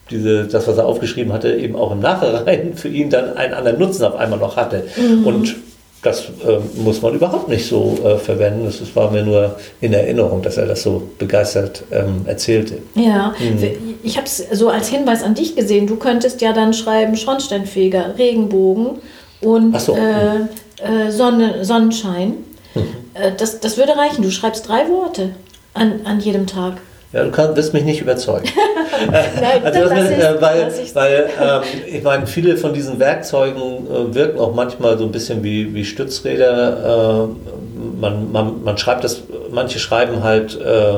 diese, 0.09 0.45
das, 0.45 0.67
was 0.67 0.77
er 0.77 0.85
aufgeschrieben 0.85 1.31
hatte, 1.31 1.53
eben 1.55 1.75
auch 1.75 1.91
im 1.91 1.99
Nachhinein 1.99 2.73
für 2.75 2.89
ihn 2.89 3.09
dann 3.09 3.37
einen 3.37 3.53
anderen 3.53 3.79
Nutzen 3.79 4.03
auf 4.03 4.15
einmal 4.15 4.39
noch 4.39 4.57
hatte. 4.57 4.83
Mhm. 4.97 5.25
Und 5.25 5.55
das 6.03 6.25
äh, 6.25 6.59
muss 6.81 7.01
man 7.01 7.15
überhaupt 7.15 7.47
nicht 7.47 7.65
so 7.65 7.97
äh, 8.03 8.17
verwenden. 8.17 8.65
Das 8.65 8.95
war 8.95 9.09
mir 9.09 9.23
nur 9.23 9.55
in 9.81 9.93
Erinnerung, 9.93 10.41
dass 10.41 10.57
er 10.57 10.65
das 10.65 10.83
so 10.83 11.09
begeistert 11.17 11.83
ähm, 11.91 12.25
erzählte. 12.25 12.79
Ja, 12.95 13.33
mhm. 13.39 13.95
ich 14.03 14.17
habe 14.17 14.27
es 14.27 14.45
so 14.51 14.69
als 14.69 14.89
Hinweis 14.89 15.23
an 15.23 15.33
dich 15.33 15.55
gesehen. 15.55 15.87
Du 15.87 15.95
könntest 15.95 16.41
ja 16.41 16.51
dann 16.51 16.73
schreiben 16.73 17.15
Schornsteinfeger, 17.15 18.17
Regenbogen 18.17 18.97
und 19.41 19.79
so. 19.79 19.95
äh, 19.95 20.41
äh 20.81 21.09
Sonne, 21.09 21.63
Sonnenschein. 21.63 22.35
Mhm. 22.75 22.81
Äh, 23.13 23.31
das, 23.37 23.61
das 23.61 23.77
würde 23.77 23.95
reichen. 23.95 24.21
Du 24.21 24.29
schreibst 24.29 24.67
drei 24.67 24.89
Worte 24.89 25.31
an, 25.73 26.01
an 26.03 26.19
jedem 26.19 26.47
Tag. 26.47 26.77
Ja, 27.13 27.23
du 27.23 27.31
kannst, 27.31 27.55
wirst 27.55 27.73
mich 27.73 27.83
nicht 27.83 28.01
überzeugen. 28.01 28.49
Nein, 29.11 29.63
also, 29.63 29.81
das 29.81 30.09
äh, 30.09 30.41
weil, 30.41 30.71
weil 30.93 31.29
ähm, 31.39 31.61
ich 31.87 32.03
meine, 32.03 32.25
viele 32.25 32.57
von 32.57 32.73
diesen 32.73 32.99
Werkzeugen 32.99 33.61
äh, 33.61 34.15
wirken 34.15 34.39
auch 34.39 34.55
manchmal 34.55 34.97
so 34.97 35.05
ein 35.05 35.11
bisschen 35.11 35.43
wie, 35.43 35.73
wie 35.75 35.85
Stützräder. 35.85 37.27
Äh, 37.29 38.01
man, 38.01 38.31
man, 38.31 38.63
man 38.63 38.77
schreibt 38.79 39.03
das, 39.03 39.21
manche 39.51 39.77
schreiben 39.77 40.23
halt 40.23 40.59
äh, 40.59 40.95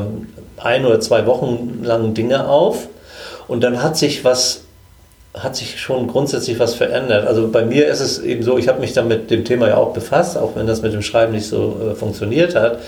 ein 0.58 0.86
oder 0.86 1.02
zwei 1.02 1.26
Wochen 1.26 1.82
lang 1.84 2.14
Dinge 2.14 2.48
auf 2.48 2.88
und 3.48 3.64
dann 3.64 3.84
hat 3.84 3.98
sich 3.98 4.24
was 4.24 4.62
hat 5.38 5.56
sich 5.56 5.82
schon 5.82 6.08
grundsätzlich 6.08 6.60
was 6.60 6.76
verändert. 6.76 7.28
Also 7.28 7.50
bei 7.50 7.66
mir 7.66 7.88
ist 7.88 8.00
es 8.00 8.20
eben 8.20 8.42
so, 8.42 8.58
ich 8.58 8.70
habe 8.70 8.80
mich 8.80 8.94
dann 8.94 9.10
mit 9.10 9.30
dem 9.30 9.44
Thema 9.44 9.68
ja 9.68 9.76
auch 9.76 9.92
befasst, 9.92 10.38
auch 10.38 10.56
wenn 10.56 10.66
das 10.66 10.82
mit 10.82 10.94
dem 10.94 11.02
Schreiben 11.02 11.34
nicht 11.34 11.48
so 11.48 11.92
äh, 11.92 11.96
funktioniert 11.96 12.56
hat. 12.56 12.80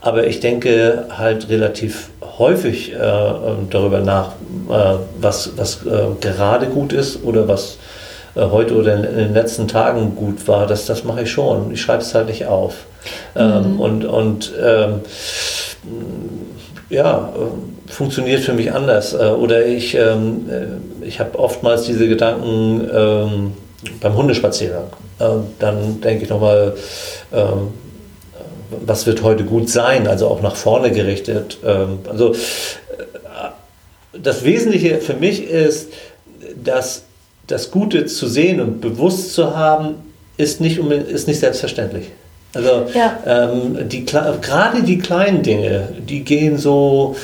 Aber 0.00 0.26
ich 0.26 0.40
denke 0.40 1.06
halt 1.10 1.50
relativ 1.50 2.08
häufig 2.40 2.92
äh, 2.92 2.96
darüber 3.70 4.00
nach, 4.00 4.32
äh, 4.68 4.96
was, 5.20 5.52
was 5.56 5.86
äh, 5.86 6.06
gerade 6.20 6.66
gut 6.66 6.92
ist 6.92 7.22
oder 7.22 7.46
was 7.46 7.76
äh, 8.34 8.40
heute 8.40 8.74
oder 8.74 8.94
in, 8.94 9.04
in, 9.04 9.16
den 9.16 9.34
letzten 9.34 9.68
Tagen 9.68 10.16
gut 10.16 10.48
war. 10.48 10.66
Das, 10.66 10.86
das 10.86 11.04
mache 11.04 11.22
ich 11.22 11.30
schon. 11.30 11.70
Ich 11.70 11.82
schreibe 11.82 12.02
es 12.02 12.14
halt 12.14 12.26
nicht 12.28 12.46
auf. 12.46 12.74
Ähm, 13.36 13.74
mhm. 13.74 13.80
und 13.80 14.04
und 14.04 14.52
ähm, 14.60 15.00
ja, 16.88 17.32
äh, 17.36 17.90
funktioniert 17.92 18.40
für 18.40 18.54
mich 18.54 18.72
anders. 18.72 19.12
Äh, 19.12 19.28
oder 19.28 19.66
ich, 19.66 19.94
ähm, 19.94 20.46
ich 21.02 21.20
habe 21.20 21.38
oftmals 21.38 21.84
diese 21.84 22.08
Gedanken 22.08 22.88
ähm, 22.92 23.52
beim 24.00 24.16
Hundespaziergang. 24.16 24.88
dann 25.58 26.00
denke 26.00 26.24
ich 26.24 26.30
nochmal, 26.30 26.74
ähm, 27.32 27.68
was 28.86 29.06
wird 29.06 29.22
heute 29.22 29.44
gut 29.44 29.68
sein, 29.68 30.06
also 30.06 30.28
auch 30.28 30.42
nach 30.42 30.56
vorne 30.56 30.90
gerichtet. 30.90 31.58
Ähm, 31.64 32.00
also 32.08 32.32
äh, 32.32 32.36
das 34.12 34.44
Wesentliche 34.44 34.98
für 34.98 35.14
mich 35.14 35.44
ist, 35.44 35.88
dass 36.62 37.02
das 37.46 37.70
Gute 37.70 38.06
zu 38.06 38.26
sehen 38.26 38.60
und 38.60 38.80
bewusst 38.80 39.34
zu 39.34 39.56
haben, 39.56 39.94
ist 40.36 40.60
nicht, 40.60 40.78
ist 40.78 41.28
nicht 41.28 41.40
selbstverständlich. 41.40 42.06
Also 42.54 42.86
ja. 42.94 43.18
ähm, 43.26 43.88
die, 43.88 44.04
gerade 44.04 44.82
die 44.82 44.98
kleinen 44.98 45.42
Dinge, 45.42 45.88
die 46.08 46.24
gehen 46.24 46.58
so, 46.58 47.14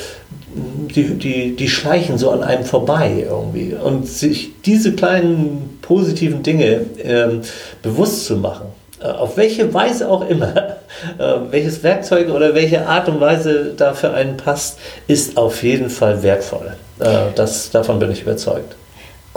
die, 0.55 1.15
die, 1.15 1.57
die 1.57 1.69
schleichen 1.69 2.19
so 2.19 2.31
an 2.31 2.43
einem 2.43 2.65
vorbei 2.65 3.25
irgendwie. 3.29 3.75
Und 3.75 4.07
sich 4.07 4.53
diese 4.65 4.93
kleinen 4.93 5.79
positiven 5.83 6.43
Dinge 6.43 6.87
ähm, 7.03 7.41
bewusst 7.83 8.26
zu 8.26 8.37
machen, 8.37 8.67
auf 9.10 9.36
welche 9.36 9.72
Weise 9.72 10.08
auch 10.08 10.28
immer, 10.28 10.56
äh, 11.18 11.34
welches 11.50 11.82
Werkzeug 11.82 12.30
oder 12.30 12.54
welche 12.54 12.86
Art 12.86 13.08
und 13.08 13.20
Weise 13.20 13.75
da 13.76 13.94
für 13.94 14.12
einen 14.12 14.36
passt, 14.36 14.78
ist 15.06 15.36
auf 15.36 15.62
jeden 15.62 15.90
Fall 15.90 16.22
wertvoll. 16.22 16.75
Äh, 17.00 17.32
das, 17.34 17.70
davon 17.70 17.98
bin 17.98 18.10
ich 18.10 18.22
überzeugt. 18.22 18.75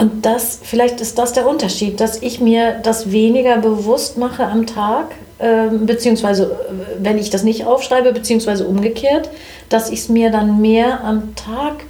Und 0.00 0.24
das, 0.24 0.58
vielleicht 0.62 1.02
ist 1.02 1.18
das 1.18 1.34
der 1.34 1.46
Unterschied, 1.46 2.00
dass 2.00 2.22
ich 2.22 2.40
mir 2.40 2.76
das 2.82 3.12
weniger 3.12 3.58
bewusst 3.58 4.16
mache 4.16 4.46
am 4.46 4.66
Tag, 4.66 5.08
äh, 5.38 5.68
beziehungsweise 5.68 6.44
äh, 6.44 7.04
wenn 7.04 7.18
ich 7.18 7.28
das 7.28 7.42
nicht 7.42 7.66
aufschreibe, 7.66 8.12
beziehungsweise 8.12 8.66
umgekehrt, 8.66 9.28
dass 9.68 9.90
ich 9.90 9.98
es 9.98 10.08
mir 10.08 10.30
dann 10.30 10.60
mehr 10.62 11.04
am 11.04 11.34
Tag 11.34 11.84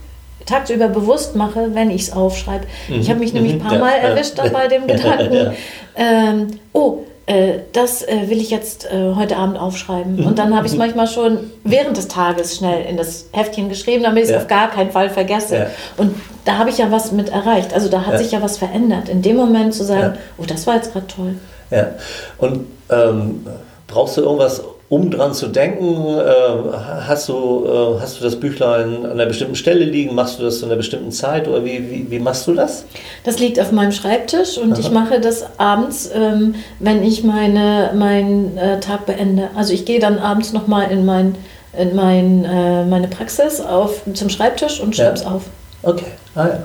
tagsüber 0.45 0.89
bewusst 0.89 1.37
mache, 1.37 1.75
wenn 1.75 1.91
ich 1.91 2.03
es 2.03 2.13
aufschreibe. 2.13 2.67
Mhm. 2.89 3.01
Ich 3.01 3.11
habe 3.11 3.21
mich 3.21 3.33
nämlich 3.33 3.53
ein 3.53 3.61
paar 3.61 3.75
mhm. 3.75 3.81
Mal 3.81 3.93
erwischt 3.93 4.39
ja. 4.45 4.49
bei 4.49 4.67
dem 4.67 4.87
Gedanken, 4.89 5.33
ja. 5.33 5.53
ähm, 5.97 6.47
oh, 6.73 7.05
äh, 7.31 7.61
das 7.73 8.03
äh, 8.03 8.29
will 8.29 8.41
ich 8.41 8.51
jetzt 8.51 8.87
äh, 8.87 9.15
heute 9.15 9.37
Abend 9.37 9.57
aufschreiben. 9.57 10.25
Und 10.25 10.41
dann 10.41 10.57
habe 10.57 10.67
ich 10.67 10.73
es 10.73 10.79
manchmal 10.79 11.07
schon 11.07 11.39
während 11.63 11.97
des 11.97 12.09
Tages 12.09 12.57
schnell 12.57 12.85
in 12.87 12.97
das 12.97 13.27
Heftchen 13.31 13.69
geschrieben, 13.69 14.03
damit 14.03 14.25
ich 14.25 14.31
es 14.31 14.35
ja. 14.35 14.39
auf 14.39 14.49
gar 14.49 14.69
keinen 14.69 14.91
Fall 14.91 15.11
vergesse. 15.11 15.57
Ja. 15.57 15.67
Und 15.97 16.17
da 16.45 16.59
habe 16.59 16.71
ich 16.71 16.79
ja 16.79 16.91
was 16.91 17.13
mit 17.13 17.29
erreicht. 17.29 17.73
Also 17.73 17.89
da 17.89 18.05
hat 18.05 18.15
ja. 18.15 18.19
sich 18.19 18.33
ja 18.33 18.43
was 18.43 18.59
verändert. 18.59 19.09
In 19.09 19.23
dem 19.23 19.37
Moment 19.37 19.75
zu 19.75 19.85
sagen, 19.85 20.19
oh, 20.39 20.45
das 20.45 20.67
war 20.67 20.75
jetzt 20.75 20.93
gerade 20.93 21.07
toll. 21.07 21.37
Ja. 21.71 21.91
Und 22.39 22.67
ähm, 22.91 23.47
brauchst 23.87 24.17
du 24.17 24.23
irgendwas, 24.23 24.65
um 24.91 25.09
dran 25.09 25.33
zu 25.33 25.47
denken, 25.47 26.19
äh, 26.19 26.77
hast, 27.07 27.29
du, 27.29 27.65
äh, 27.65 28.01
hast 28.01 28.19
du 28.19 28.25
das 28.25 28.35
Büchlein 28.35 29.05
an 29.05 29.13
einer 29.13 29.27
bestimmten 29.27 29.55
Stelle 29.55 29.85
liegen? 29.85 30.17
Machst 30.17 30.41
du 30.41 30.43
das 30.43 30.59
zu 30.59 30.67
einer 30.67 30.75
bestimmten 30.75 31.13
Zeit 31.13 31.47
oder 31.47 31.65
wie, 31.65 31.89
wie, 31.89 32.11
wie 32.11 32.19
machst 32.19 32.49
du 32.49 32.55
das? 32.55 32.85
Das 33.23 33.39
liegt 33.39 33.61
auf 33.61 33.71
meinem 33.71 33.93
Schreibtisch 33.93 34.59
und 34.59 34.73
Aha. 34.73 34.81
ich 34.81 34.91
mache 34.91 35.21
das 35.21 35.45
abends, 35.59 36.11
ähm, 36.13 36.57
wenn 36.81 37.05
ich 37.05 37.23
meine, 37.23 37.93
meinen 37.95 38.59
äh, 38.59 38.81
Tag 38.81 39.07
beende. 39.07 39.51
Also 39.55 39.73
ich 39.73 39.85
gehe 39.85 40.01
dann 40.01 40.19
abends 40.19 40.53
nochmal 40.53 40.91
in, 40.91 41.07
mein, 41.07 41.37
in 41.79 41.95
mein, 41.95 42.45
äh, 42.45 42.85
meine 42.85 43.07
Praxis 43.07 43.61
auf, 43.61 44.03
zum 44.13 44.29
Schreibtisch 44.29 44.81
und 44.81 44.97
schreibe 44.97 45.15
es 45.15 45.23
ja. 45.23 45.31
auf. 45.31 45.43
Okay, 45.85 46.07
ah 46.35 46.49
ja. 46.49 46.59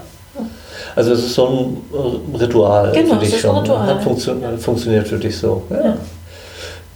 Also 0.96 1.14
es 1.14 1.20
ist 1.20 1.36
so 1.36 1.48
ein 1.48 1.78
äh, 1.94 2.38
Ritual 2.38 2.92
genau, 2.92 3.14
für 3.14 3.26
dich 3.26 3.40
schon. 3.40 3.56
Ritual. 3.56 3.86
Hat 3.86 4.04
funktio 4.04 4.34
funktioniert 4.58 5.08
für 5.08 5.18
dich 5.18 5.38
so. 5.38 5.62
Ja. 5.70 5.96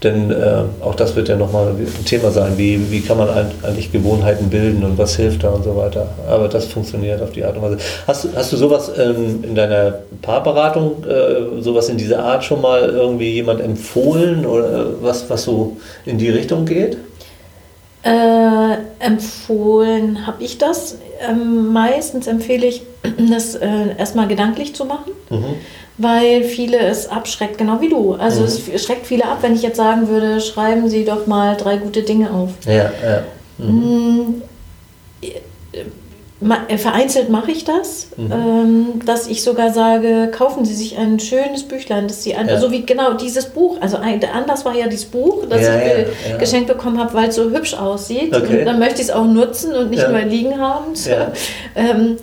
Denn 0.03 0.31
äh, 0.31 0.63
auch 0.79 0.95
das 0.95 1.15
wird 1.17 1.27
ja 1.27 1.35
nochmal 1.35 1.67
ein 1.67 2.05
Thema 2.05 2.31
sein, 2.31 2.53
wie, 2.57 2.89
wie 2.89 3.01
kann 3.01 3.17
man 3.17 3.29
eigentlich 3.63 3.91
Gewohnheiten 3.91 4.49
bilden 4.49 4.85
und 4.85 4.97
was 4.97 5.17
hilft 5.17 5.43
da 5.43 5.49
und 5.49 5.63
so 5.65 5.75
weiter. 5.75 6.07
Aber 6.29 6.47
das 6.47 6.65
funktioniert 6.65 7.21
auf 7.21 7.31
die 7.31 7.43
Art 7.43 7.57
und 7.57 7.63
Weise. 7.63 7.77
Hast, 8.07 8.29
hast 8.33 8.53
du 8.53 8.57
sowas 8.57 8.89
ähm, 8.97 9.43
in 9.43 9.55
deiner 9.55 9.95
Paarberatung, 10.21 11.03
äh, 11.03 11.61
sowas 11.61 11.89
in 11.89 11.97
dieser 11.97 12.23
Art 12.23 12.45
schon 12.45 12.61
mal 12.61 12.83
irgendwie 12.83 13.33
jemand 13.33 13.59
empfohlen 13.59 14.45
oder 14.45 14.85
was, 15.01 15.29
was 15.29 15.43
so 15.43 15.75
in 16.05 16.17
die 16.17 16.29
Richtung 16.29 16.65
geht? 16.65 16.97
Äh, 18.03 18.77
empfohlen 18.99 20.25
habe 20.25 20.41
ich 20.41 20.57
das. 20.57 20.97
Ähm, 21.29 21.73
meistens 21.73 22.27
empfehle 22.27 22.67
ich, 22.67 22.83
das 23.29 23.55
äh, 23.55 23.97
erstmal 23.97 24.29
gedanklich 24.29 24.73
zu 24.73 24.85
machen. 24.85 25.11
Mhm 25.29 25.55
weil 25.99 26.43
viele 26.43 26.79
es 26.79 27.07
abschreckt, 27.09 27.57
genau 27.57 27.81
wie 27.81 27.89
du. 27.89 28.13
Also 28.13 28.41
mhm. 28.41 28.47
es 28.73 28.83
schreckt 28.83 29.05
viele 29.05 29.25
ab, 29.25 29.39
wenn 29.41 29.53
ich 29.53 29.61
jetzt 29.61 29.77
sagen 29.77 30.07
würde, 30.07 30.41
schreiben 30.41 30.89
Sie 30.89 31.05
doch 31.05 31.27
mal 31.27 31.57
drei 31.57 31.77
gute 31.77 32.03
Dinge 32.03 32.31
auf. 32.31 32.51
Ja, 32.65 32.91
ja. 33.03 33.23
Mhm. 33.57 34.41
Äh, 35.21 36.77
vereinzelt 36.77 37.29
mache 37.29 37.51
ich 37.51 37.65
das, 37.65 38.07
mhm. 38.15 38.31
ähm, 38.31 38.85
dass 39.05 39.27
ich 39.27 39.43
sogar 39.43 39.73
sage, 39.73 40.31
kaufen 40.31 40.63
Sie 40.63 40.73
sich 40.73 40.97
ein 40.97 41.19
schönes 41.19 41.63
Büchlein, 41.63 42.07
das 42.07 42.23
Sie, 42.23 42.33
ein, 42.33 42.47
ja. 42.47 42.57
so 42.57 42.71
wie 42.71 42.85
genau 42.85 43.15
dieses 43.15 43.47
Buch, 43.47 43.75
also 43.81 43.97
ein, 43.97 44.21
anders 44.33 44.63
war 44.63 44.73
ja 44.73 44.87
dieses 44.87 45.07
Buch, 45.07 45.43
das 45.49 45.63
ja, 45.63 45.75
ich 45.75 46.29
ja, 46.29 46.37
geschenkt 46.37 46.67
bekommen 46.67 46.97
habe, 46.97 47.13
weil 47.13 47.27
es 47.27 47.35
so 47.35 47.49
hübsch 47.49 47.73
aussieht. 47.73 48.33
Okay. 48.33 48.59
Und 48.59 48.65
dann 48.65 48.79
möchte 48.79 49.01
ich 49.01 49.09
es 49.09 49.11
auch 49.11 49.25
nutzen 49.25 49.75
und 49.75 49.89
nicht 49.89 50.07
nur 50.07 50.17
liegen 50.21 50.57
haben. 50.61 50.95
So. 50.95 51.11
Ähm, 51.75 52.15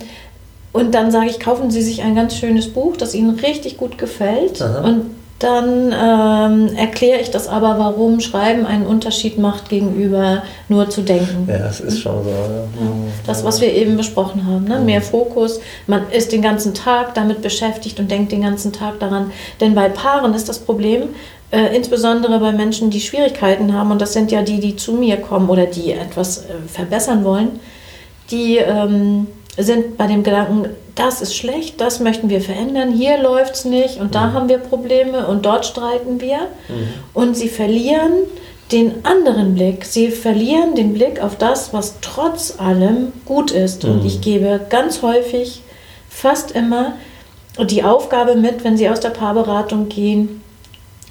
und 0.77 0.91
dann 0.93 1.11
sage 1.11 1.27
ich, 1.29 1.39
kaufen 1.39 1.71
Sie 1.71 1.81
sich 1.81 2.03
ein 2.03 2.15
ganz 2.15 2.35
schönes 2.35 2.67
Buch, 2.67 2.97
das 2.97 3.15
Ihnen 3.15 3.31
richtig 3.31 3.77
gut 3.77 3.97
gefällt. 3.97 4.61
Aha. 4.61 4.81
Und 4.81 5.11
dann 5.39 5.93
ähm, 5.93 6.75
erkläre 6.75 7.19
ich 7.19 7.29
das 7.29 7.47
aber, 7.47 7.77
warum 7.77 8.19
Schreiben 8.19 8.65
einen 8.65 8.87
Unterschied 8.87 9.37
macht 9.37 9.69
gegenüber 9.69 10.43
nur 10.67 10.89
zu 10.89 11.01
denken. 11.01 11.47
Ja, 11.47 11.59
das 11.59 11.79
ist 11.79 11.99
schon 11.99 12.23
so. 12.23 12.29
Ja. 12.29 12.65
Das, 13.25 13.43
was 13.43 13.61
wir 13.61 13.71
eben 13.71 13.97
besprochen 13.97 14.47
haben. 14.47 14.65
Ne? 14.65 14.79
Mehr 14.79 15.01
Fokus, 15.01 15.59
man 15.85 16.09
ist 16.11 16.31
den 16.31 16.41
ganzen 16.41 16.73
Tag 16.73 17.13
damit 17.13 17.43
beschäftigt 17.43 17.99
und 17.99 18.09
denkt 18.09 18.31
den 18.31 18.41
ganzen 18.41 18.73
Tag 18.73 18.99
daran. 18.99 19.31
Denn 19.61 19.75
bei 19.75 19.89
Paaren 19.89 20.33
ist 20.33 20.49
das 20.49 20.57
Problem, 20.57 21.09
äh, 21.51 21.75
insbesondere 21.75 22.39
bei 22.39 22.51
Menschen, 22.51 22.89
die 22.89 23.01
Schwierigkeiten 23.01 23.73
haben, 23.73 23.91
und 23.91 24.01
das 24.01 24.13
sind 24.13 24.31
ja 24.31 24.41
die, 24.41 24.59
die 24.59 24.75
zu 24.75 24.93
mir 24.93 25.17
kommen 25.17 25.49
oder 25.49 25.65
die 25.65 25.91
etwas 25.91 26.39
äh, 26.39 26.67
verbessern 26.67 27.23
wollen, 27.23 27.59
die 28.31 28.57
ähm, 28.57 29.27
sind 29.57 29.97
bei 29.97 30.07
dem 30.07 30.23
Gedanken, 30.23 30.69
das 30.95 31.21
ist 31.21 31.35
schlecht, 31.35 31.81
das 31.81 31.99
möchten 31.99 32.29
wir 32.29 32.41
verändern, 32.41 32.91
hier 32.91 33.17
läuft 33.17 33.55
es 33.55 33.65
nicht 33.65 33.99
und 33.99 34.15
da 34.15 34.27
mhm. 34.27 34.33
haben 34.33 34.49
wir 34.49 34.57
Probleme 34.57 35.27
und 35.27 35.45
dort 35.45 35.65
streiten 35.65 36.21
wir. 36.21 36.37
Mhm. 36.69 36.89
Und 37.13 37.35
sie 37.35 37.49
verlieren 37.49 38.11
den 38.71 39.05
anderen 39.05 39.55
Blick. 39.55 39.85
Sie 39.85 40.09
verlieren 40.09 40.75
den 40.75 40.93
Blick 40.93 41.21
auf 41.21 41.37
das, 41.37 41.73
was 41.73 41.95
trotz 42.01 42.55
allem 42.59 43.13
gut 43.25 43.51
ist. 43.51 43.83
Mhm. 43.83 43.91
Und 43.91 44.05
ich 44.05 44.21
gebe 44.21 44.59
ganz 44.69 45.01
häufig, 45.01 45.61
fast 46.09 46.51
immer, 46.51 46.93
die 47.65 47.83
Aufgabe 47.83 48.35
mit, 48.35 48.63
wenn 48.63 48.77
Sie 48.77 48.89
aus 48.89 48.99
der 48.99 49.09
Paarberatung 49.09 49.89
gehen, 49.89 50.41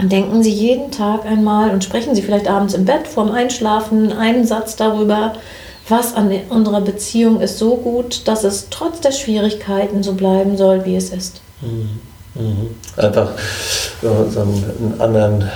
denken 0.01 0.43
Sie 0.43 0.51
jeden 0.51 0.91
Tag 0.91 1.25
einmal 1.25 1.71
und 1.71 1.83
sprechen 1.83 2.15
Sie 2.15 2.23
vielleicht 2.23 2.49
abends 2.49 2.75
im 2.75 2.85
Bett 2.85 3.09
vorm 3.09 3.31
Einschlafen 3.31 4.13
einen 4.13 4.47
Satz 4.47 4.77
darüber, 4.77 5.35
was 5.89 6.15
an 6.15 6.31
unserer 6.49 6.81
Beziehung 6.81 7.41
ist 7.41 7.59
so 7.59 7.77
gut, 7.77 8.27
dass 8.27 8.45
es 8.45 8.69
trotz 8.71 9.01
der 9.01 9.13
Schwierigkeiten 9.13 10.03
so 10.03 10.15
bleiben 10.15 10.57
soll, 10.57 10.85
wie 10.85 10.97
es 10.97 11.11
ist. 11.11 11.41
Mhm. 11.61 12.01
Mhm. 12.35 12.71
Einfach 12.97 13.31
so 14.03 14.41
einen 14.41 14.95
anderen, 14.99 15.51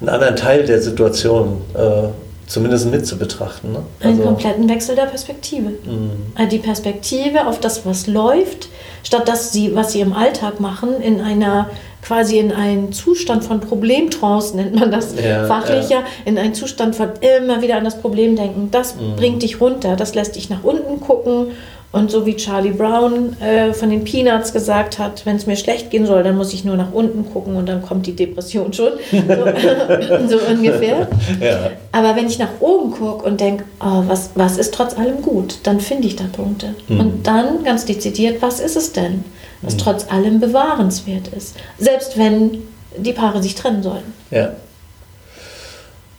einen 0.00 0.08
anderen 0.08 0.36
Teil 0.36 0.64
der 0.64 0.80
Situation 0.80 1.60
äh, 1.74 2.08
zumindest 2.46 2.90
mit 2.90 3.06
zu 3.06 3.16
betrachten. 3.16 3.72
Ne? 3.72 3.82
Also 4.00 4.08
einen 4.08 4.22
kompletten 4.22 4.68
Wechsel 4.68 4.96
der 4.96 5.06
Perspektive. 5.06 5.70
Mhm. 5.70 6.32
Äh, 6.36 6.48
die 6.48 6.58
Perspektive 6.58 7.46
auf 7.46 7.60
das, 7.60 7.86
was 7.86 8.06
läuft, 8.06 8.68
statt 9.04 9.28
dass 9.28 9.52
sie, 9.52 9.74
was 9.74 9.92
sie 9.92 10.00
im 10.00 10.12
Alltag 10.12 10.60
machen, 10.60 11.00
in 11.00 11.20
einer 11.20 11.70
quasi 12.02 12.38
in 12.38 12.52
einen 12.52 12.92
Zustand 12.92 13.44
von 13.44 13.60
Problemtrance, 13.60 14.54
nennt 14.56 14.74
man 14.74 14.90
das 14.90 15.14
ja, 15.14 15.46
fachlicher, 15.46 16.00
ja. 16.00 16.04
in 16.24 16.36
einen 16.36 16.54
Zustand 16.54 16.94
von 16.94 17.10
immer 17.38 17.62
wieder 17.62 17.76
an 17.76 17.84
das 17.84 17.98
Problem 17.98 18.36
denken. 18.36 18.68
Das 18.70 18.96
mhm. 18.96 19.16
bringt 19.16 19.42
dich 19.42 19.60
runter, 19.60 19.96
das 19.96 20.14
lässt 20.14 20.36
dich 20.36 20.50
nach 20.50 20.64
unten 20.64 21.00
gucken. 21.00 21.52
Und 21.92 22.10
so 22.10 22.24
wie 22.24 22.36
Charlie 22.36 22.70
Brown 22.70 23.38
äh, 23.38 23.74
von 23.74 23.90
den 23.90 24.02
Peanuts 24.04 24.54
gesagt 24.54 24.98
hat, 24.98 25.26
wenn 25.26 25.36
es 25.36 25.46
mir 25.46 25.56
schlecht 25.56 25.90
gehen 25.90 26.06
soll, 26.06 26.22
dann 26.22 26.38
muss 26.38 26.54
ich 26.54 26.64
nur 26.64 26.74
nach 26.74 26.90
unten 26.90 27.30
gucken 27.30 27.54
und 27.54 27.68
dann 27.68 27.82
kommt 27.82 28.06
die 28.06 28.16
Depression 28.16 28.72
schon. 28.72 28.92
So, 29.12 30.38
so 30.38 30.38
ungefähr. 30.50 31.06
Ja. 31.38 31.70
Aber 31.92 32.16
wenn 32.16 32.26
ich 32.26 32.38
nach 32.38 32.60
oben 32.60 32.92
gucke 32.92 33.26
und 33.26 33.40
denke, 33.40 33.64
oh, 33.80 34.04
was, 34.06 34.30
was 34.34 34.56
ist 34.56 34.72
trotz 34.72 34.96
allem 34.96 35.20
gut, 35.20 35.58
dann 35.64 35.80
finde 35.80 36.08
ich 36.08 36.16
da 36.16 36.24
Punkte. 36.32 36.74
Mhm. 36.88 37.00
Und 37.00 37.26
dann 37.26 37.62
ganz 37.62 37.84
dezidiert, 37.84 38.40
was 38.40 38.60
ist 38.60 38.76
es 38.76 38.92
denn? 38.92 39.24
Was 39.62 39.76
trotz 39.76 40.10
allem 40.10 40.40
bewahrenswert 40.40 41.28
ist. 41.28 41.56
Selbst 41.78 42.18
wenn 42.18 42.58
die 42.96 43.12
Paare 43.12 43.42
sich 43.42 43.54
trennen 43.54 43.82
sollten. 43.82 44.12
Ja. 44.30 44.52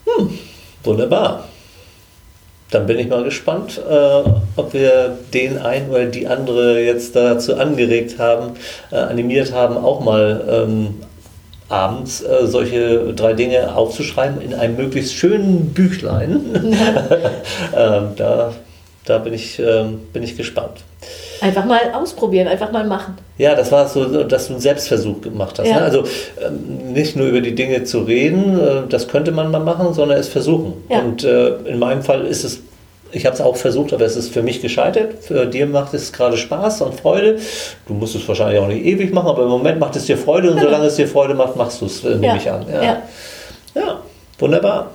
Hm, 0.05 0.37
wunderbar. 0.83 1.45
Dann 2.71 2.87
bin 2.87 2.97
ich 2.97 3.07
mal 3.07 3.23
gespannt, 3.23 3.79
äh, 3.87 4.23
ob 4.55 4.73
wir 4.73 5.17
den 5.33 5.59
einen 5.59 5.91
oder 5.91 6.05
die 6.05 6.27
andere 6.27 6.83
jetzt 6.83 7.15
dazu 7.15 7.55
angeregt 7.55 8.17
haben, 8.17 8.53
äh, 8.91 8.95
animiert 8.95 9.53
haben, 9.53 9.77
auch 9.77 9.99
mal 9.99 10.43
ähm, 10.49 10.95
abends 11.69 12.21
äh, 12.21 12.47
solche 12.47 13.13
drei 13.13 13.33
Dinge 13.33 13.75
aufzuschreiben 13.75 14.41
in 14.41 14.55
einem 14.55 14.75
möglichst 14.75 15.13
schönen 15.13 15.73
Büchlein. 15.73 16.41
ähm, 17.77 18.07
da, 18.15 18.53
da 19.05 19.17
bin 19.19 19.33
ich, 19.33 19.59
ähm, 19.59 20.01
bin 20.11 20.23
ich 20.23 20.35
gespannt. 20.35 20.83
Einfach 21.43 21.65
mal 21.65 21.91
ausprobieren, 21.93 22.47
einfach 22.47 22.71
mal 22.71 22.85
machen. 22.85 23.17
Ja, 23.37 23.53
das 23.53 23.69
war 23.69 23.87
so, 23.89 24.23
dass 24.23 24.47
du 24.47 24.53
einen 24.53 24.61
Selbstversuch 24.61 25.19
gemacht 25.19 25.59
hast. 25.59 25.67
Ja. 25.67 25.75
Ne? 25.75 25.81
Also 25.81 26.03
ähm, 26.41 26.93
nicht 26.93 27.17
nur 27.17 27.27
über 27.27 27.41
die 27.41 27.53
Dinge 27.53 27.83
zu 27.83 27.99
reden, 27.99 28.57
äh, 28.57 28.87
das 28.87 29.09
könnte 29.09 29.31
man 29.31 29.51
mal 29.51 29.59
machen, 29.59 29.93
sondern 29.93 30.17
es 30.17 30.29
versuchen. 30.29 30.73
Ja. 30.89 30.99
Und 30.99 31.25
äh, 31.25 31.55
in 31.65 31.79
meinem 31.79 32.01
Fall 32.01 32.25
ist 32.25 32.45
es, 32.45 32.61
ich 33.11 33.25
habe 33.25 33.35
es 33.35 33.41
auch 33.41 33.57
versucht, 33.57 33.91
aber 33.91 34.05
es 34.05 34.15
ist 34.15 34.33
für 34.33 34.41
mich 34.41 34.61
gescheitert. 34.61 35.21
Für 35.21 35.45
dir 35.45 35.65
macht 35.65 35.93
es 35.93 36.13
gerade 36.13 36.37
Spaß 36.37 36.81
und 36.81 36.95
Freude. 36.95 37.39
Du 37.87 37.93
musst 37.93 38.15
es 38.15 38.25
wahrscheinlich 38.25 38.59
auch 38.61 38.67
nicht 38.67 38.85
ewig 38.85 39.13
machen, 39.13 39.27
aber 39.27 39.43
im 39.43 39.49
Moment 39.49 39.81
macht 39.81 39.97
es 39.97 40.05
dir 40.05 40.17
Freude 40.17 40.49
und 40.49 40.55
genau. 40.55 40.67
solange 40.67 40.85
es 40.85 40.95
dir 40.95 41.09
Freude 41.09 41.33
macht, 41.33 41.57
machst 41.57 41.81
du 41.81 41.87
es, 41.87 42.05
äh, 42.05 42.11
nehme 42.11 42.27
ja. 42.27 42.35
ich 42.37 42.49
an. 42.49 42.65
Ja. 42.71 43.01
ja, 43.75 43.99
wunderbar. 44.39 44.91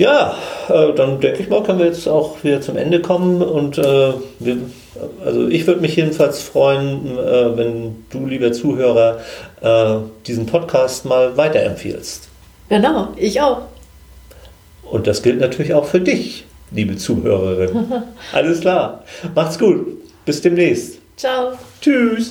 Ja, 0.00 0.34
äh, 0.70 0.94
dann 0.94 1.20
denke 1.20 1.42
ich 1.42 1.50
mal, 1.50 1.62
können 1.62 1.78
wir 1.78 1.84
jetzt 1.84 2.08
auch 2.08 2.42
wieder 2.42 2.62
zum 2.62 2.78
Ende 2.78 3.02
kommen 3.02 3.42
und 3.42 3.76
äh, 3.76 4.14
wir 4.38 4.56
also 5.24 5.48
ich 5.48 5.66
würde 5.66 5.82
mich 5.82 5.96
jedenfalls 5.96 6.40
freuen, 6.40 7.18
äh, 7.18 7.56
wenn 7.56 8.04
du, 8.10 8.26
lieber 8.26 8.50
Zuhörer, 8.52 9.18
äh, 9.60 9.96
diesen 10.26 10.46
Podcast 10.46 11.04
mal 11.04 11.36
weiterempfiehlst. 11.36 12.28
Genau, 12.70 13.08
ich 13.16 13.42
auch. 13.42 13.62
Und 14.90 15.06
das 15.06 15.22
gilt 15.22 15.38
natürlich 15.38 15.74
auch 15.74 15.84
für 15.84 16.00
dich, 16.00 16.44
liebe 16.70 16.96
Zuhörerin. 16.96 17.92
Alles 18.32 18.60
klar. 18.60 19.04
Macht's 19.34 19.58
gut. 19.58 19.86
Bis 20.24 20.40
demnächst. 20.40 20.98
Ciao. 21.16 21.52
Tschüss. 21.80 22.30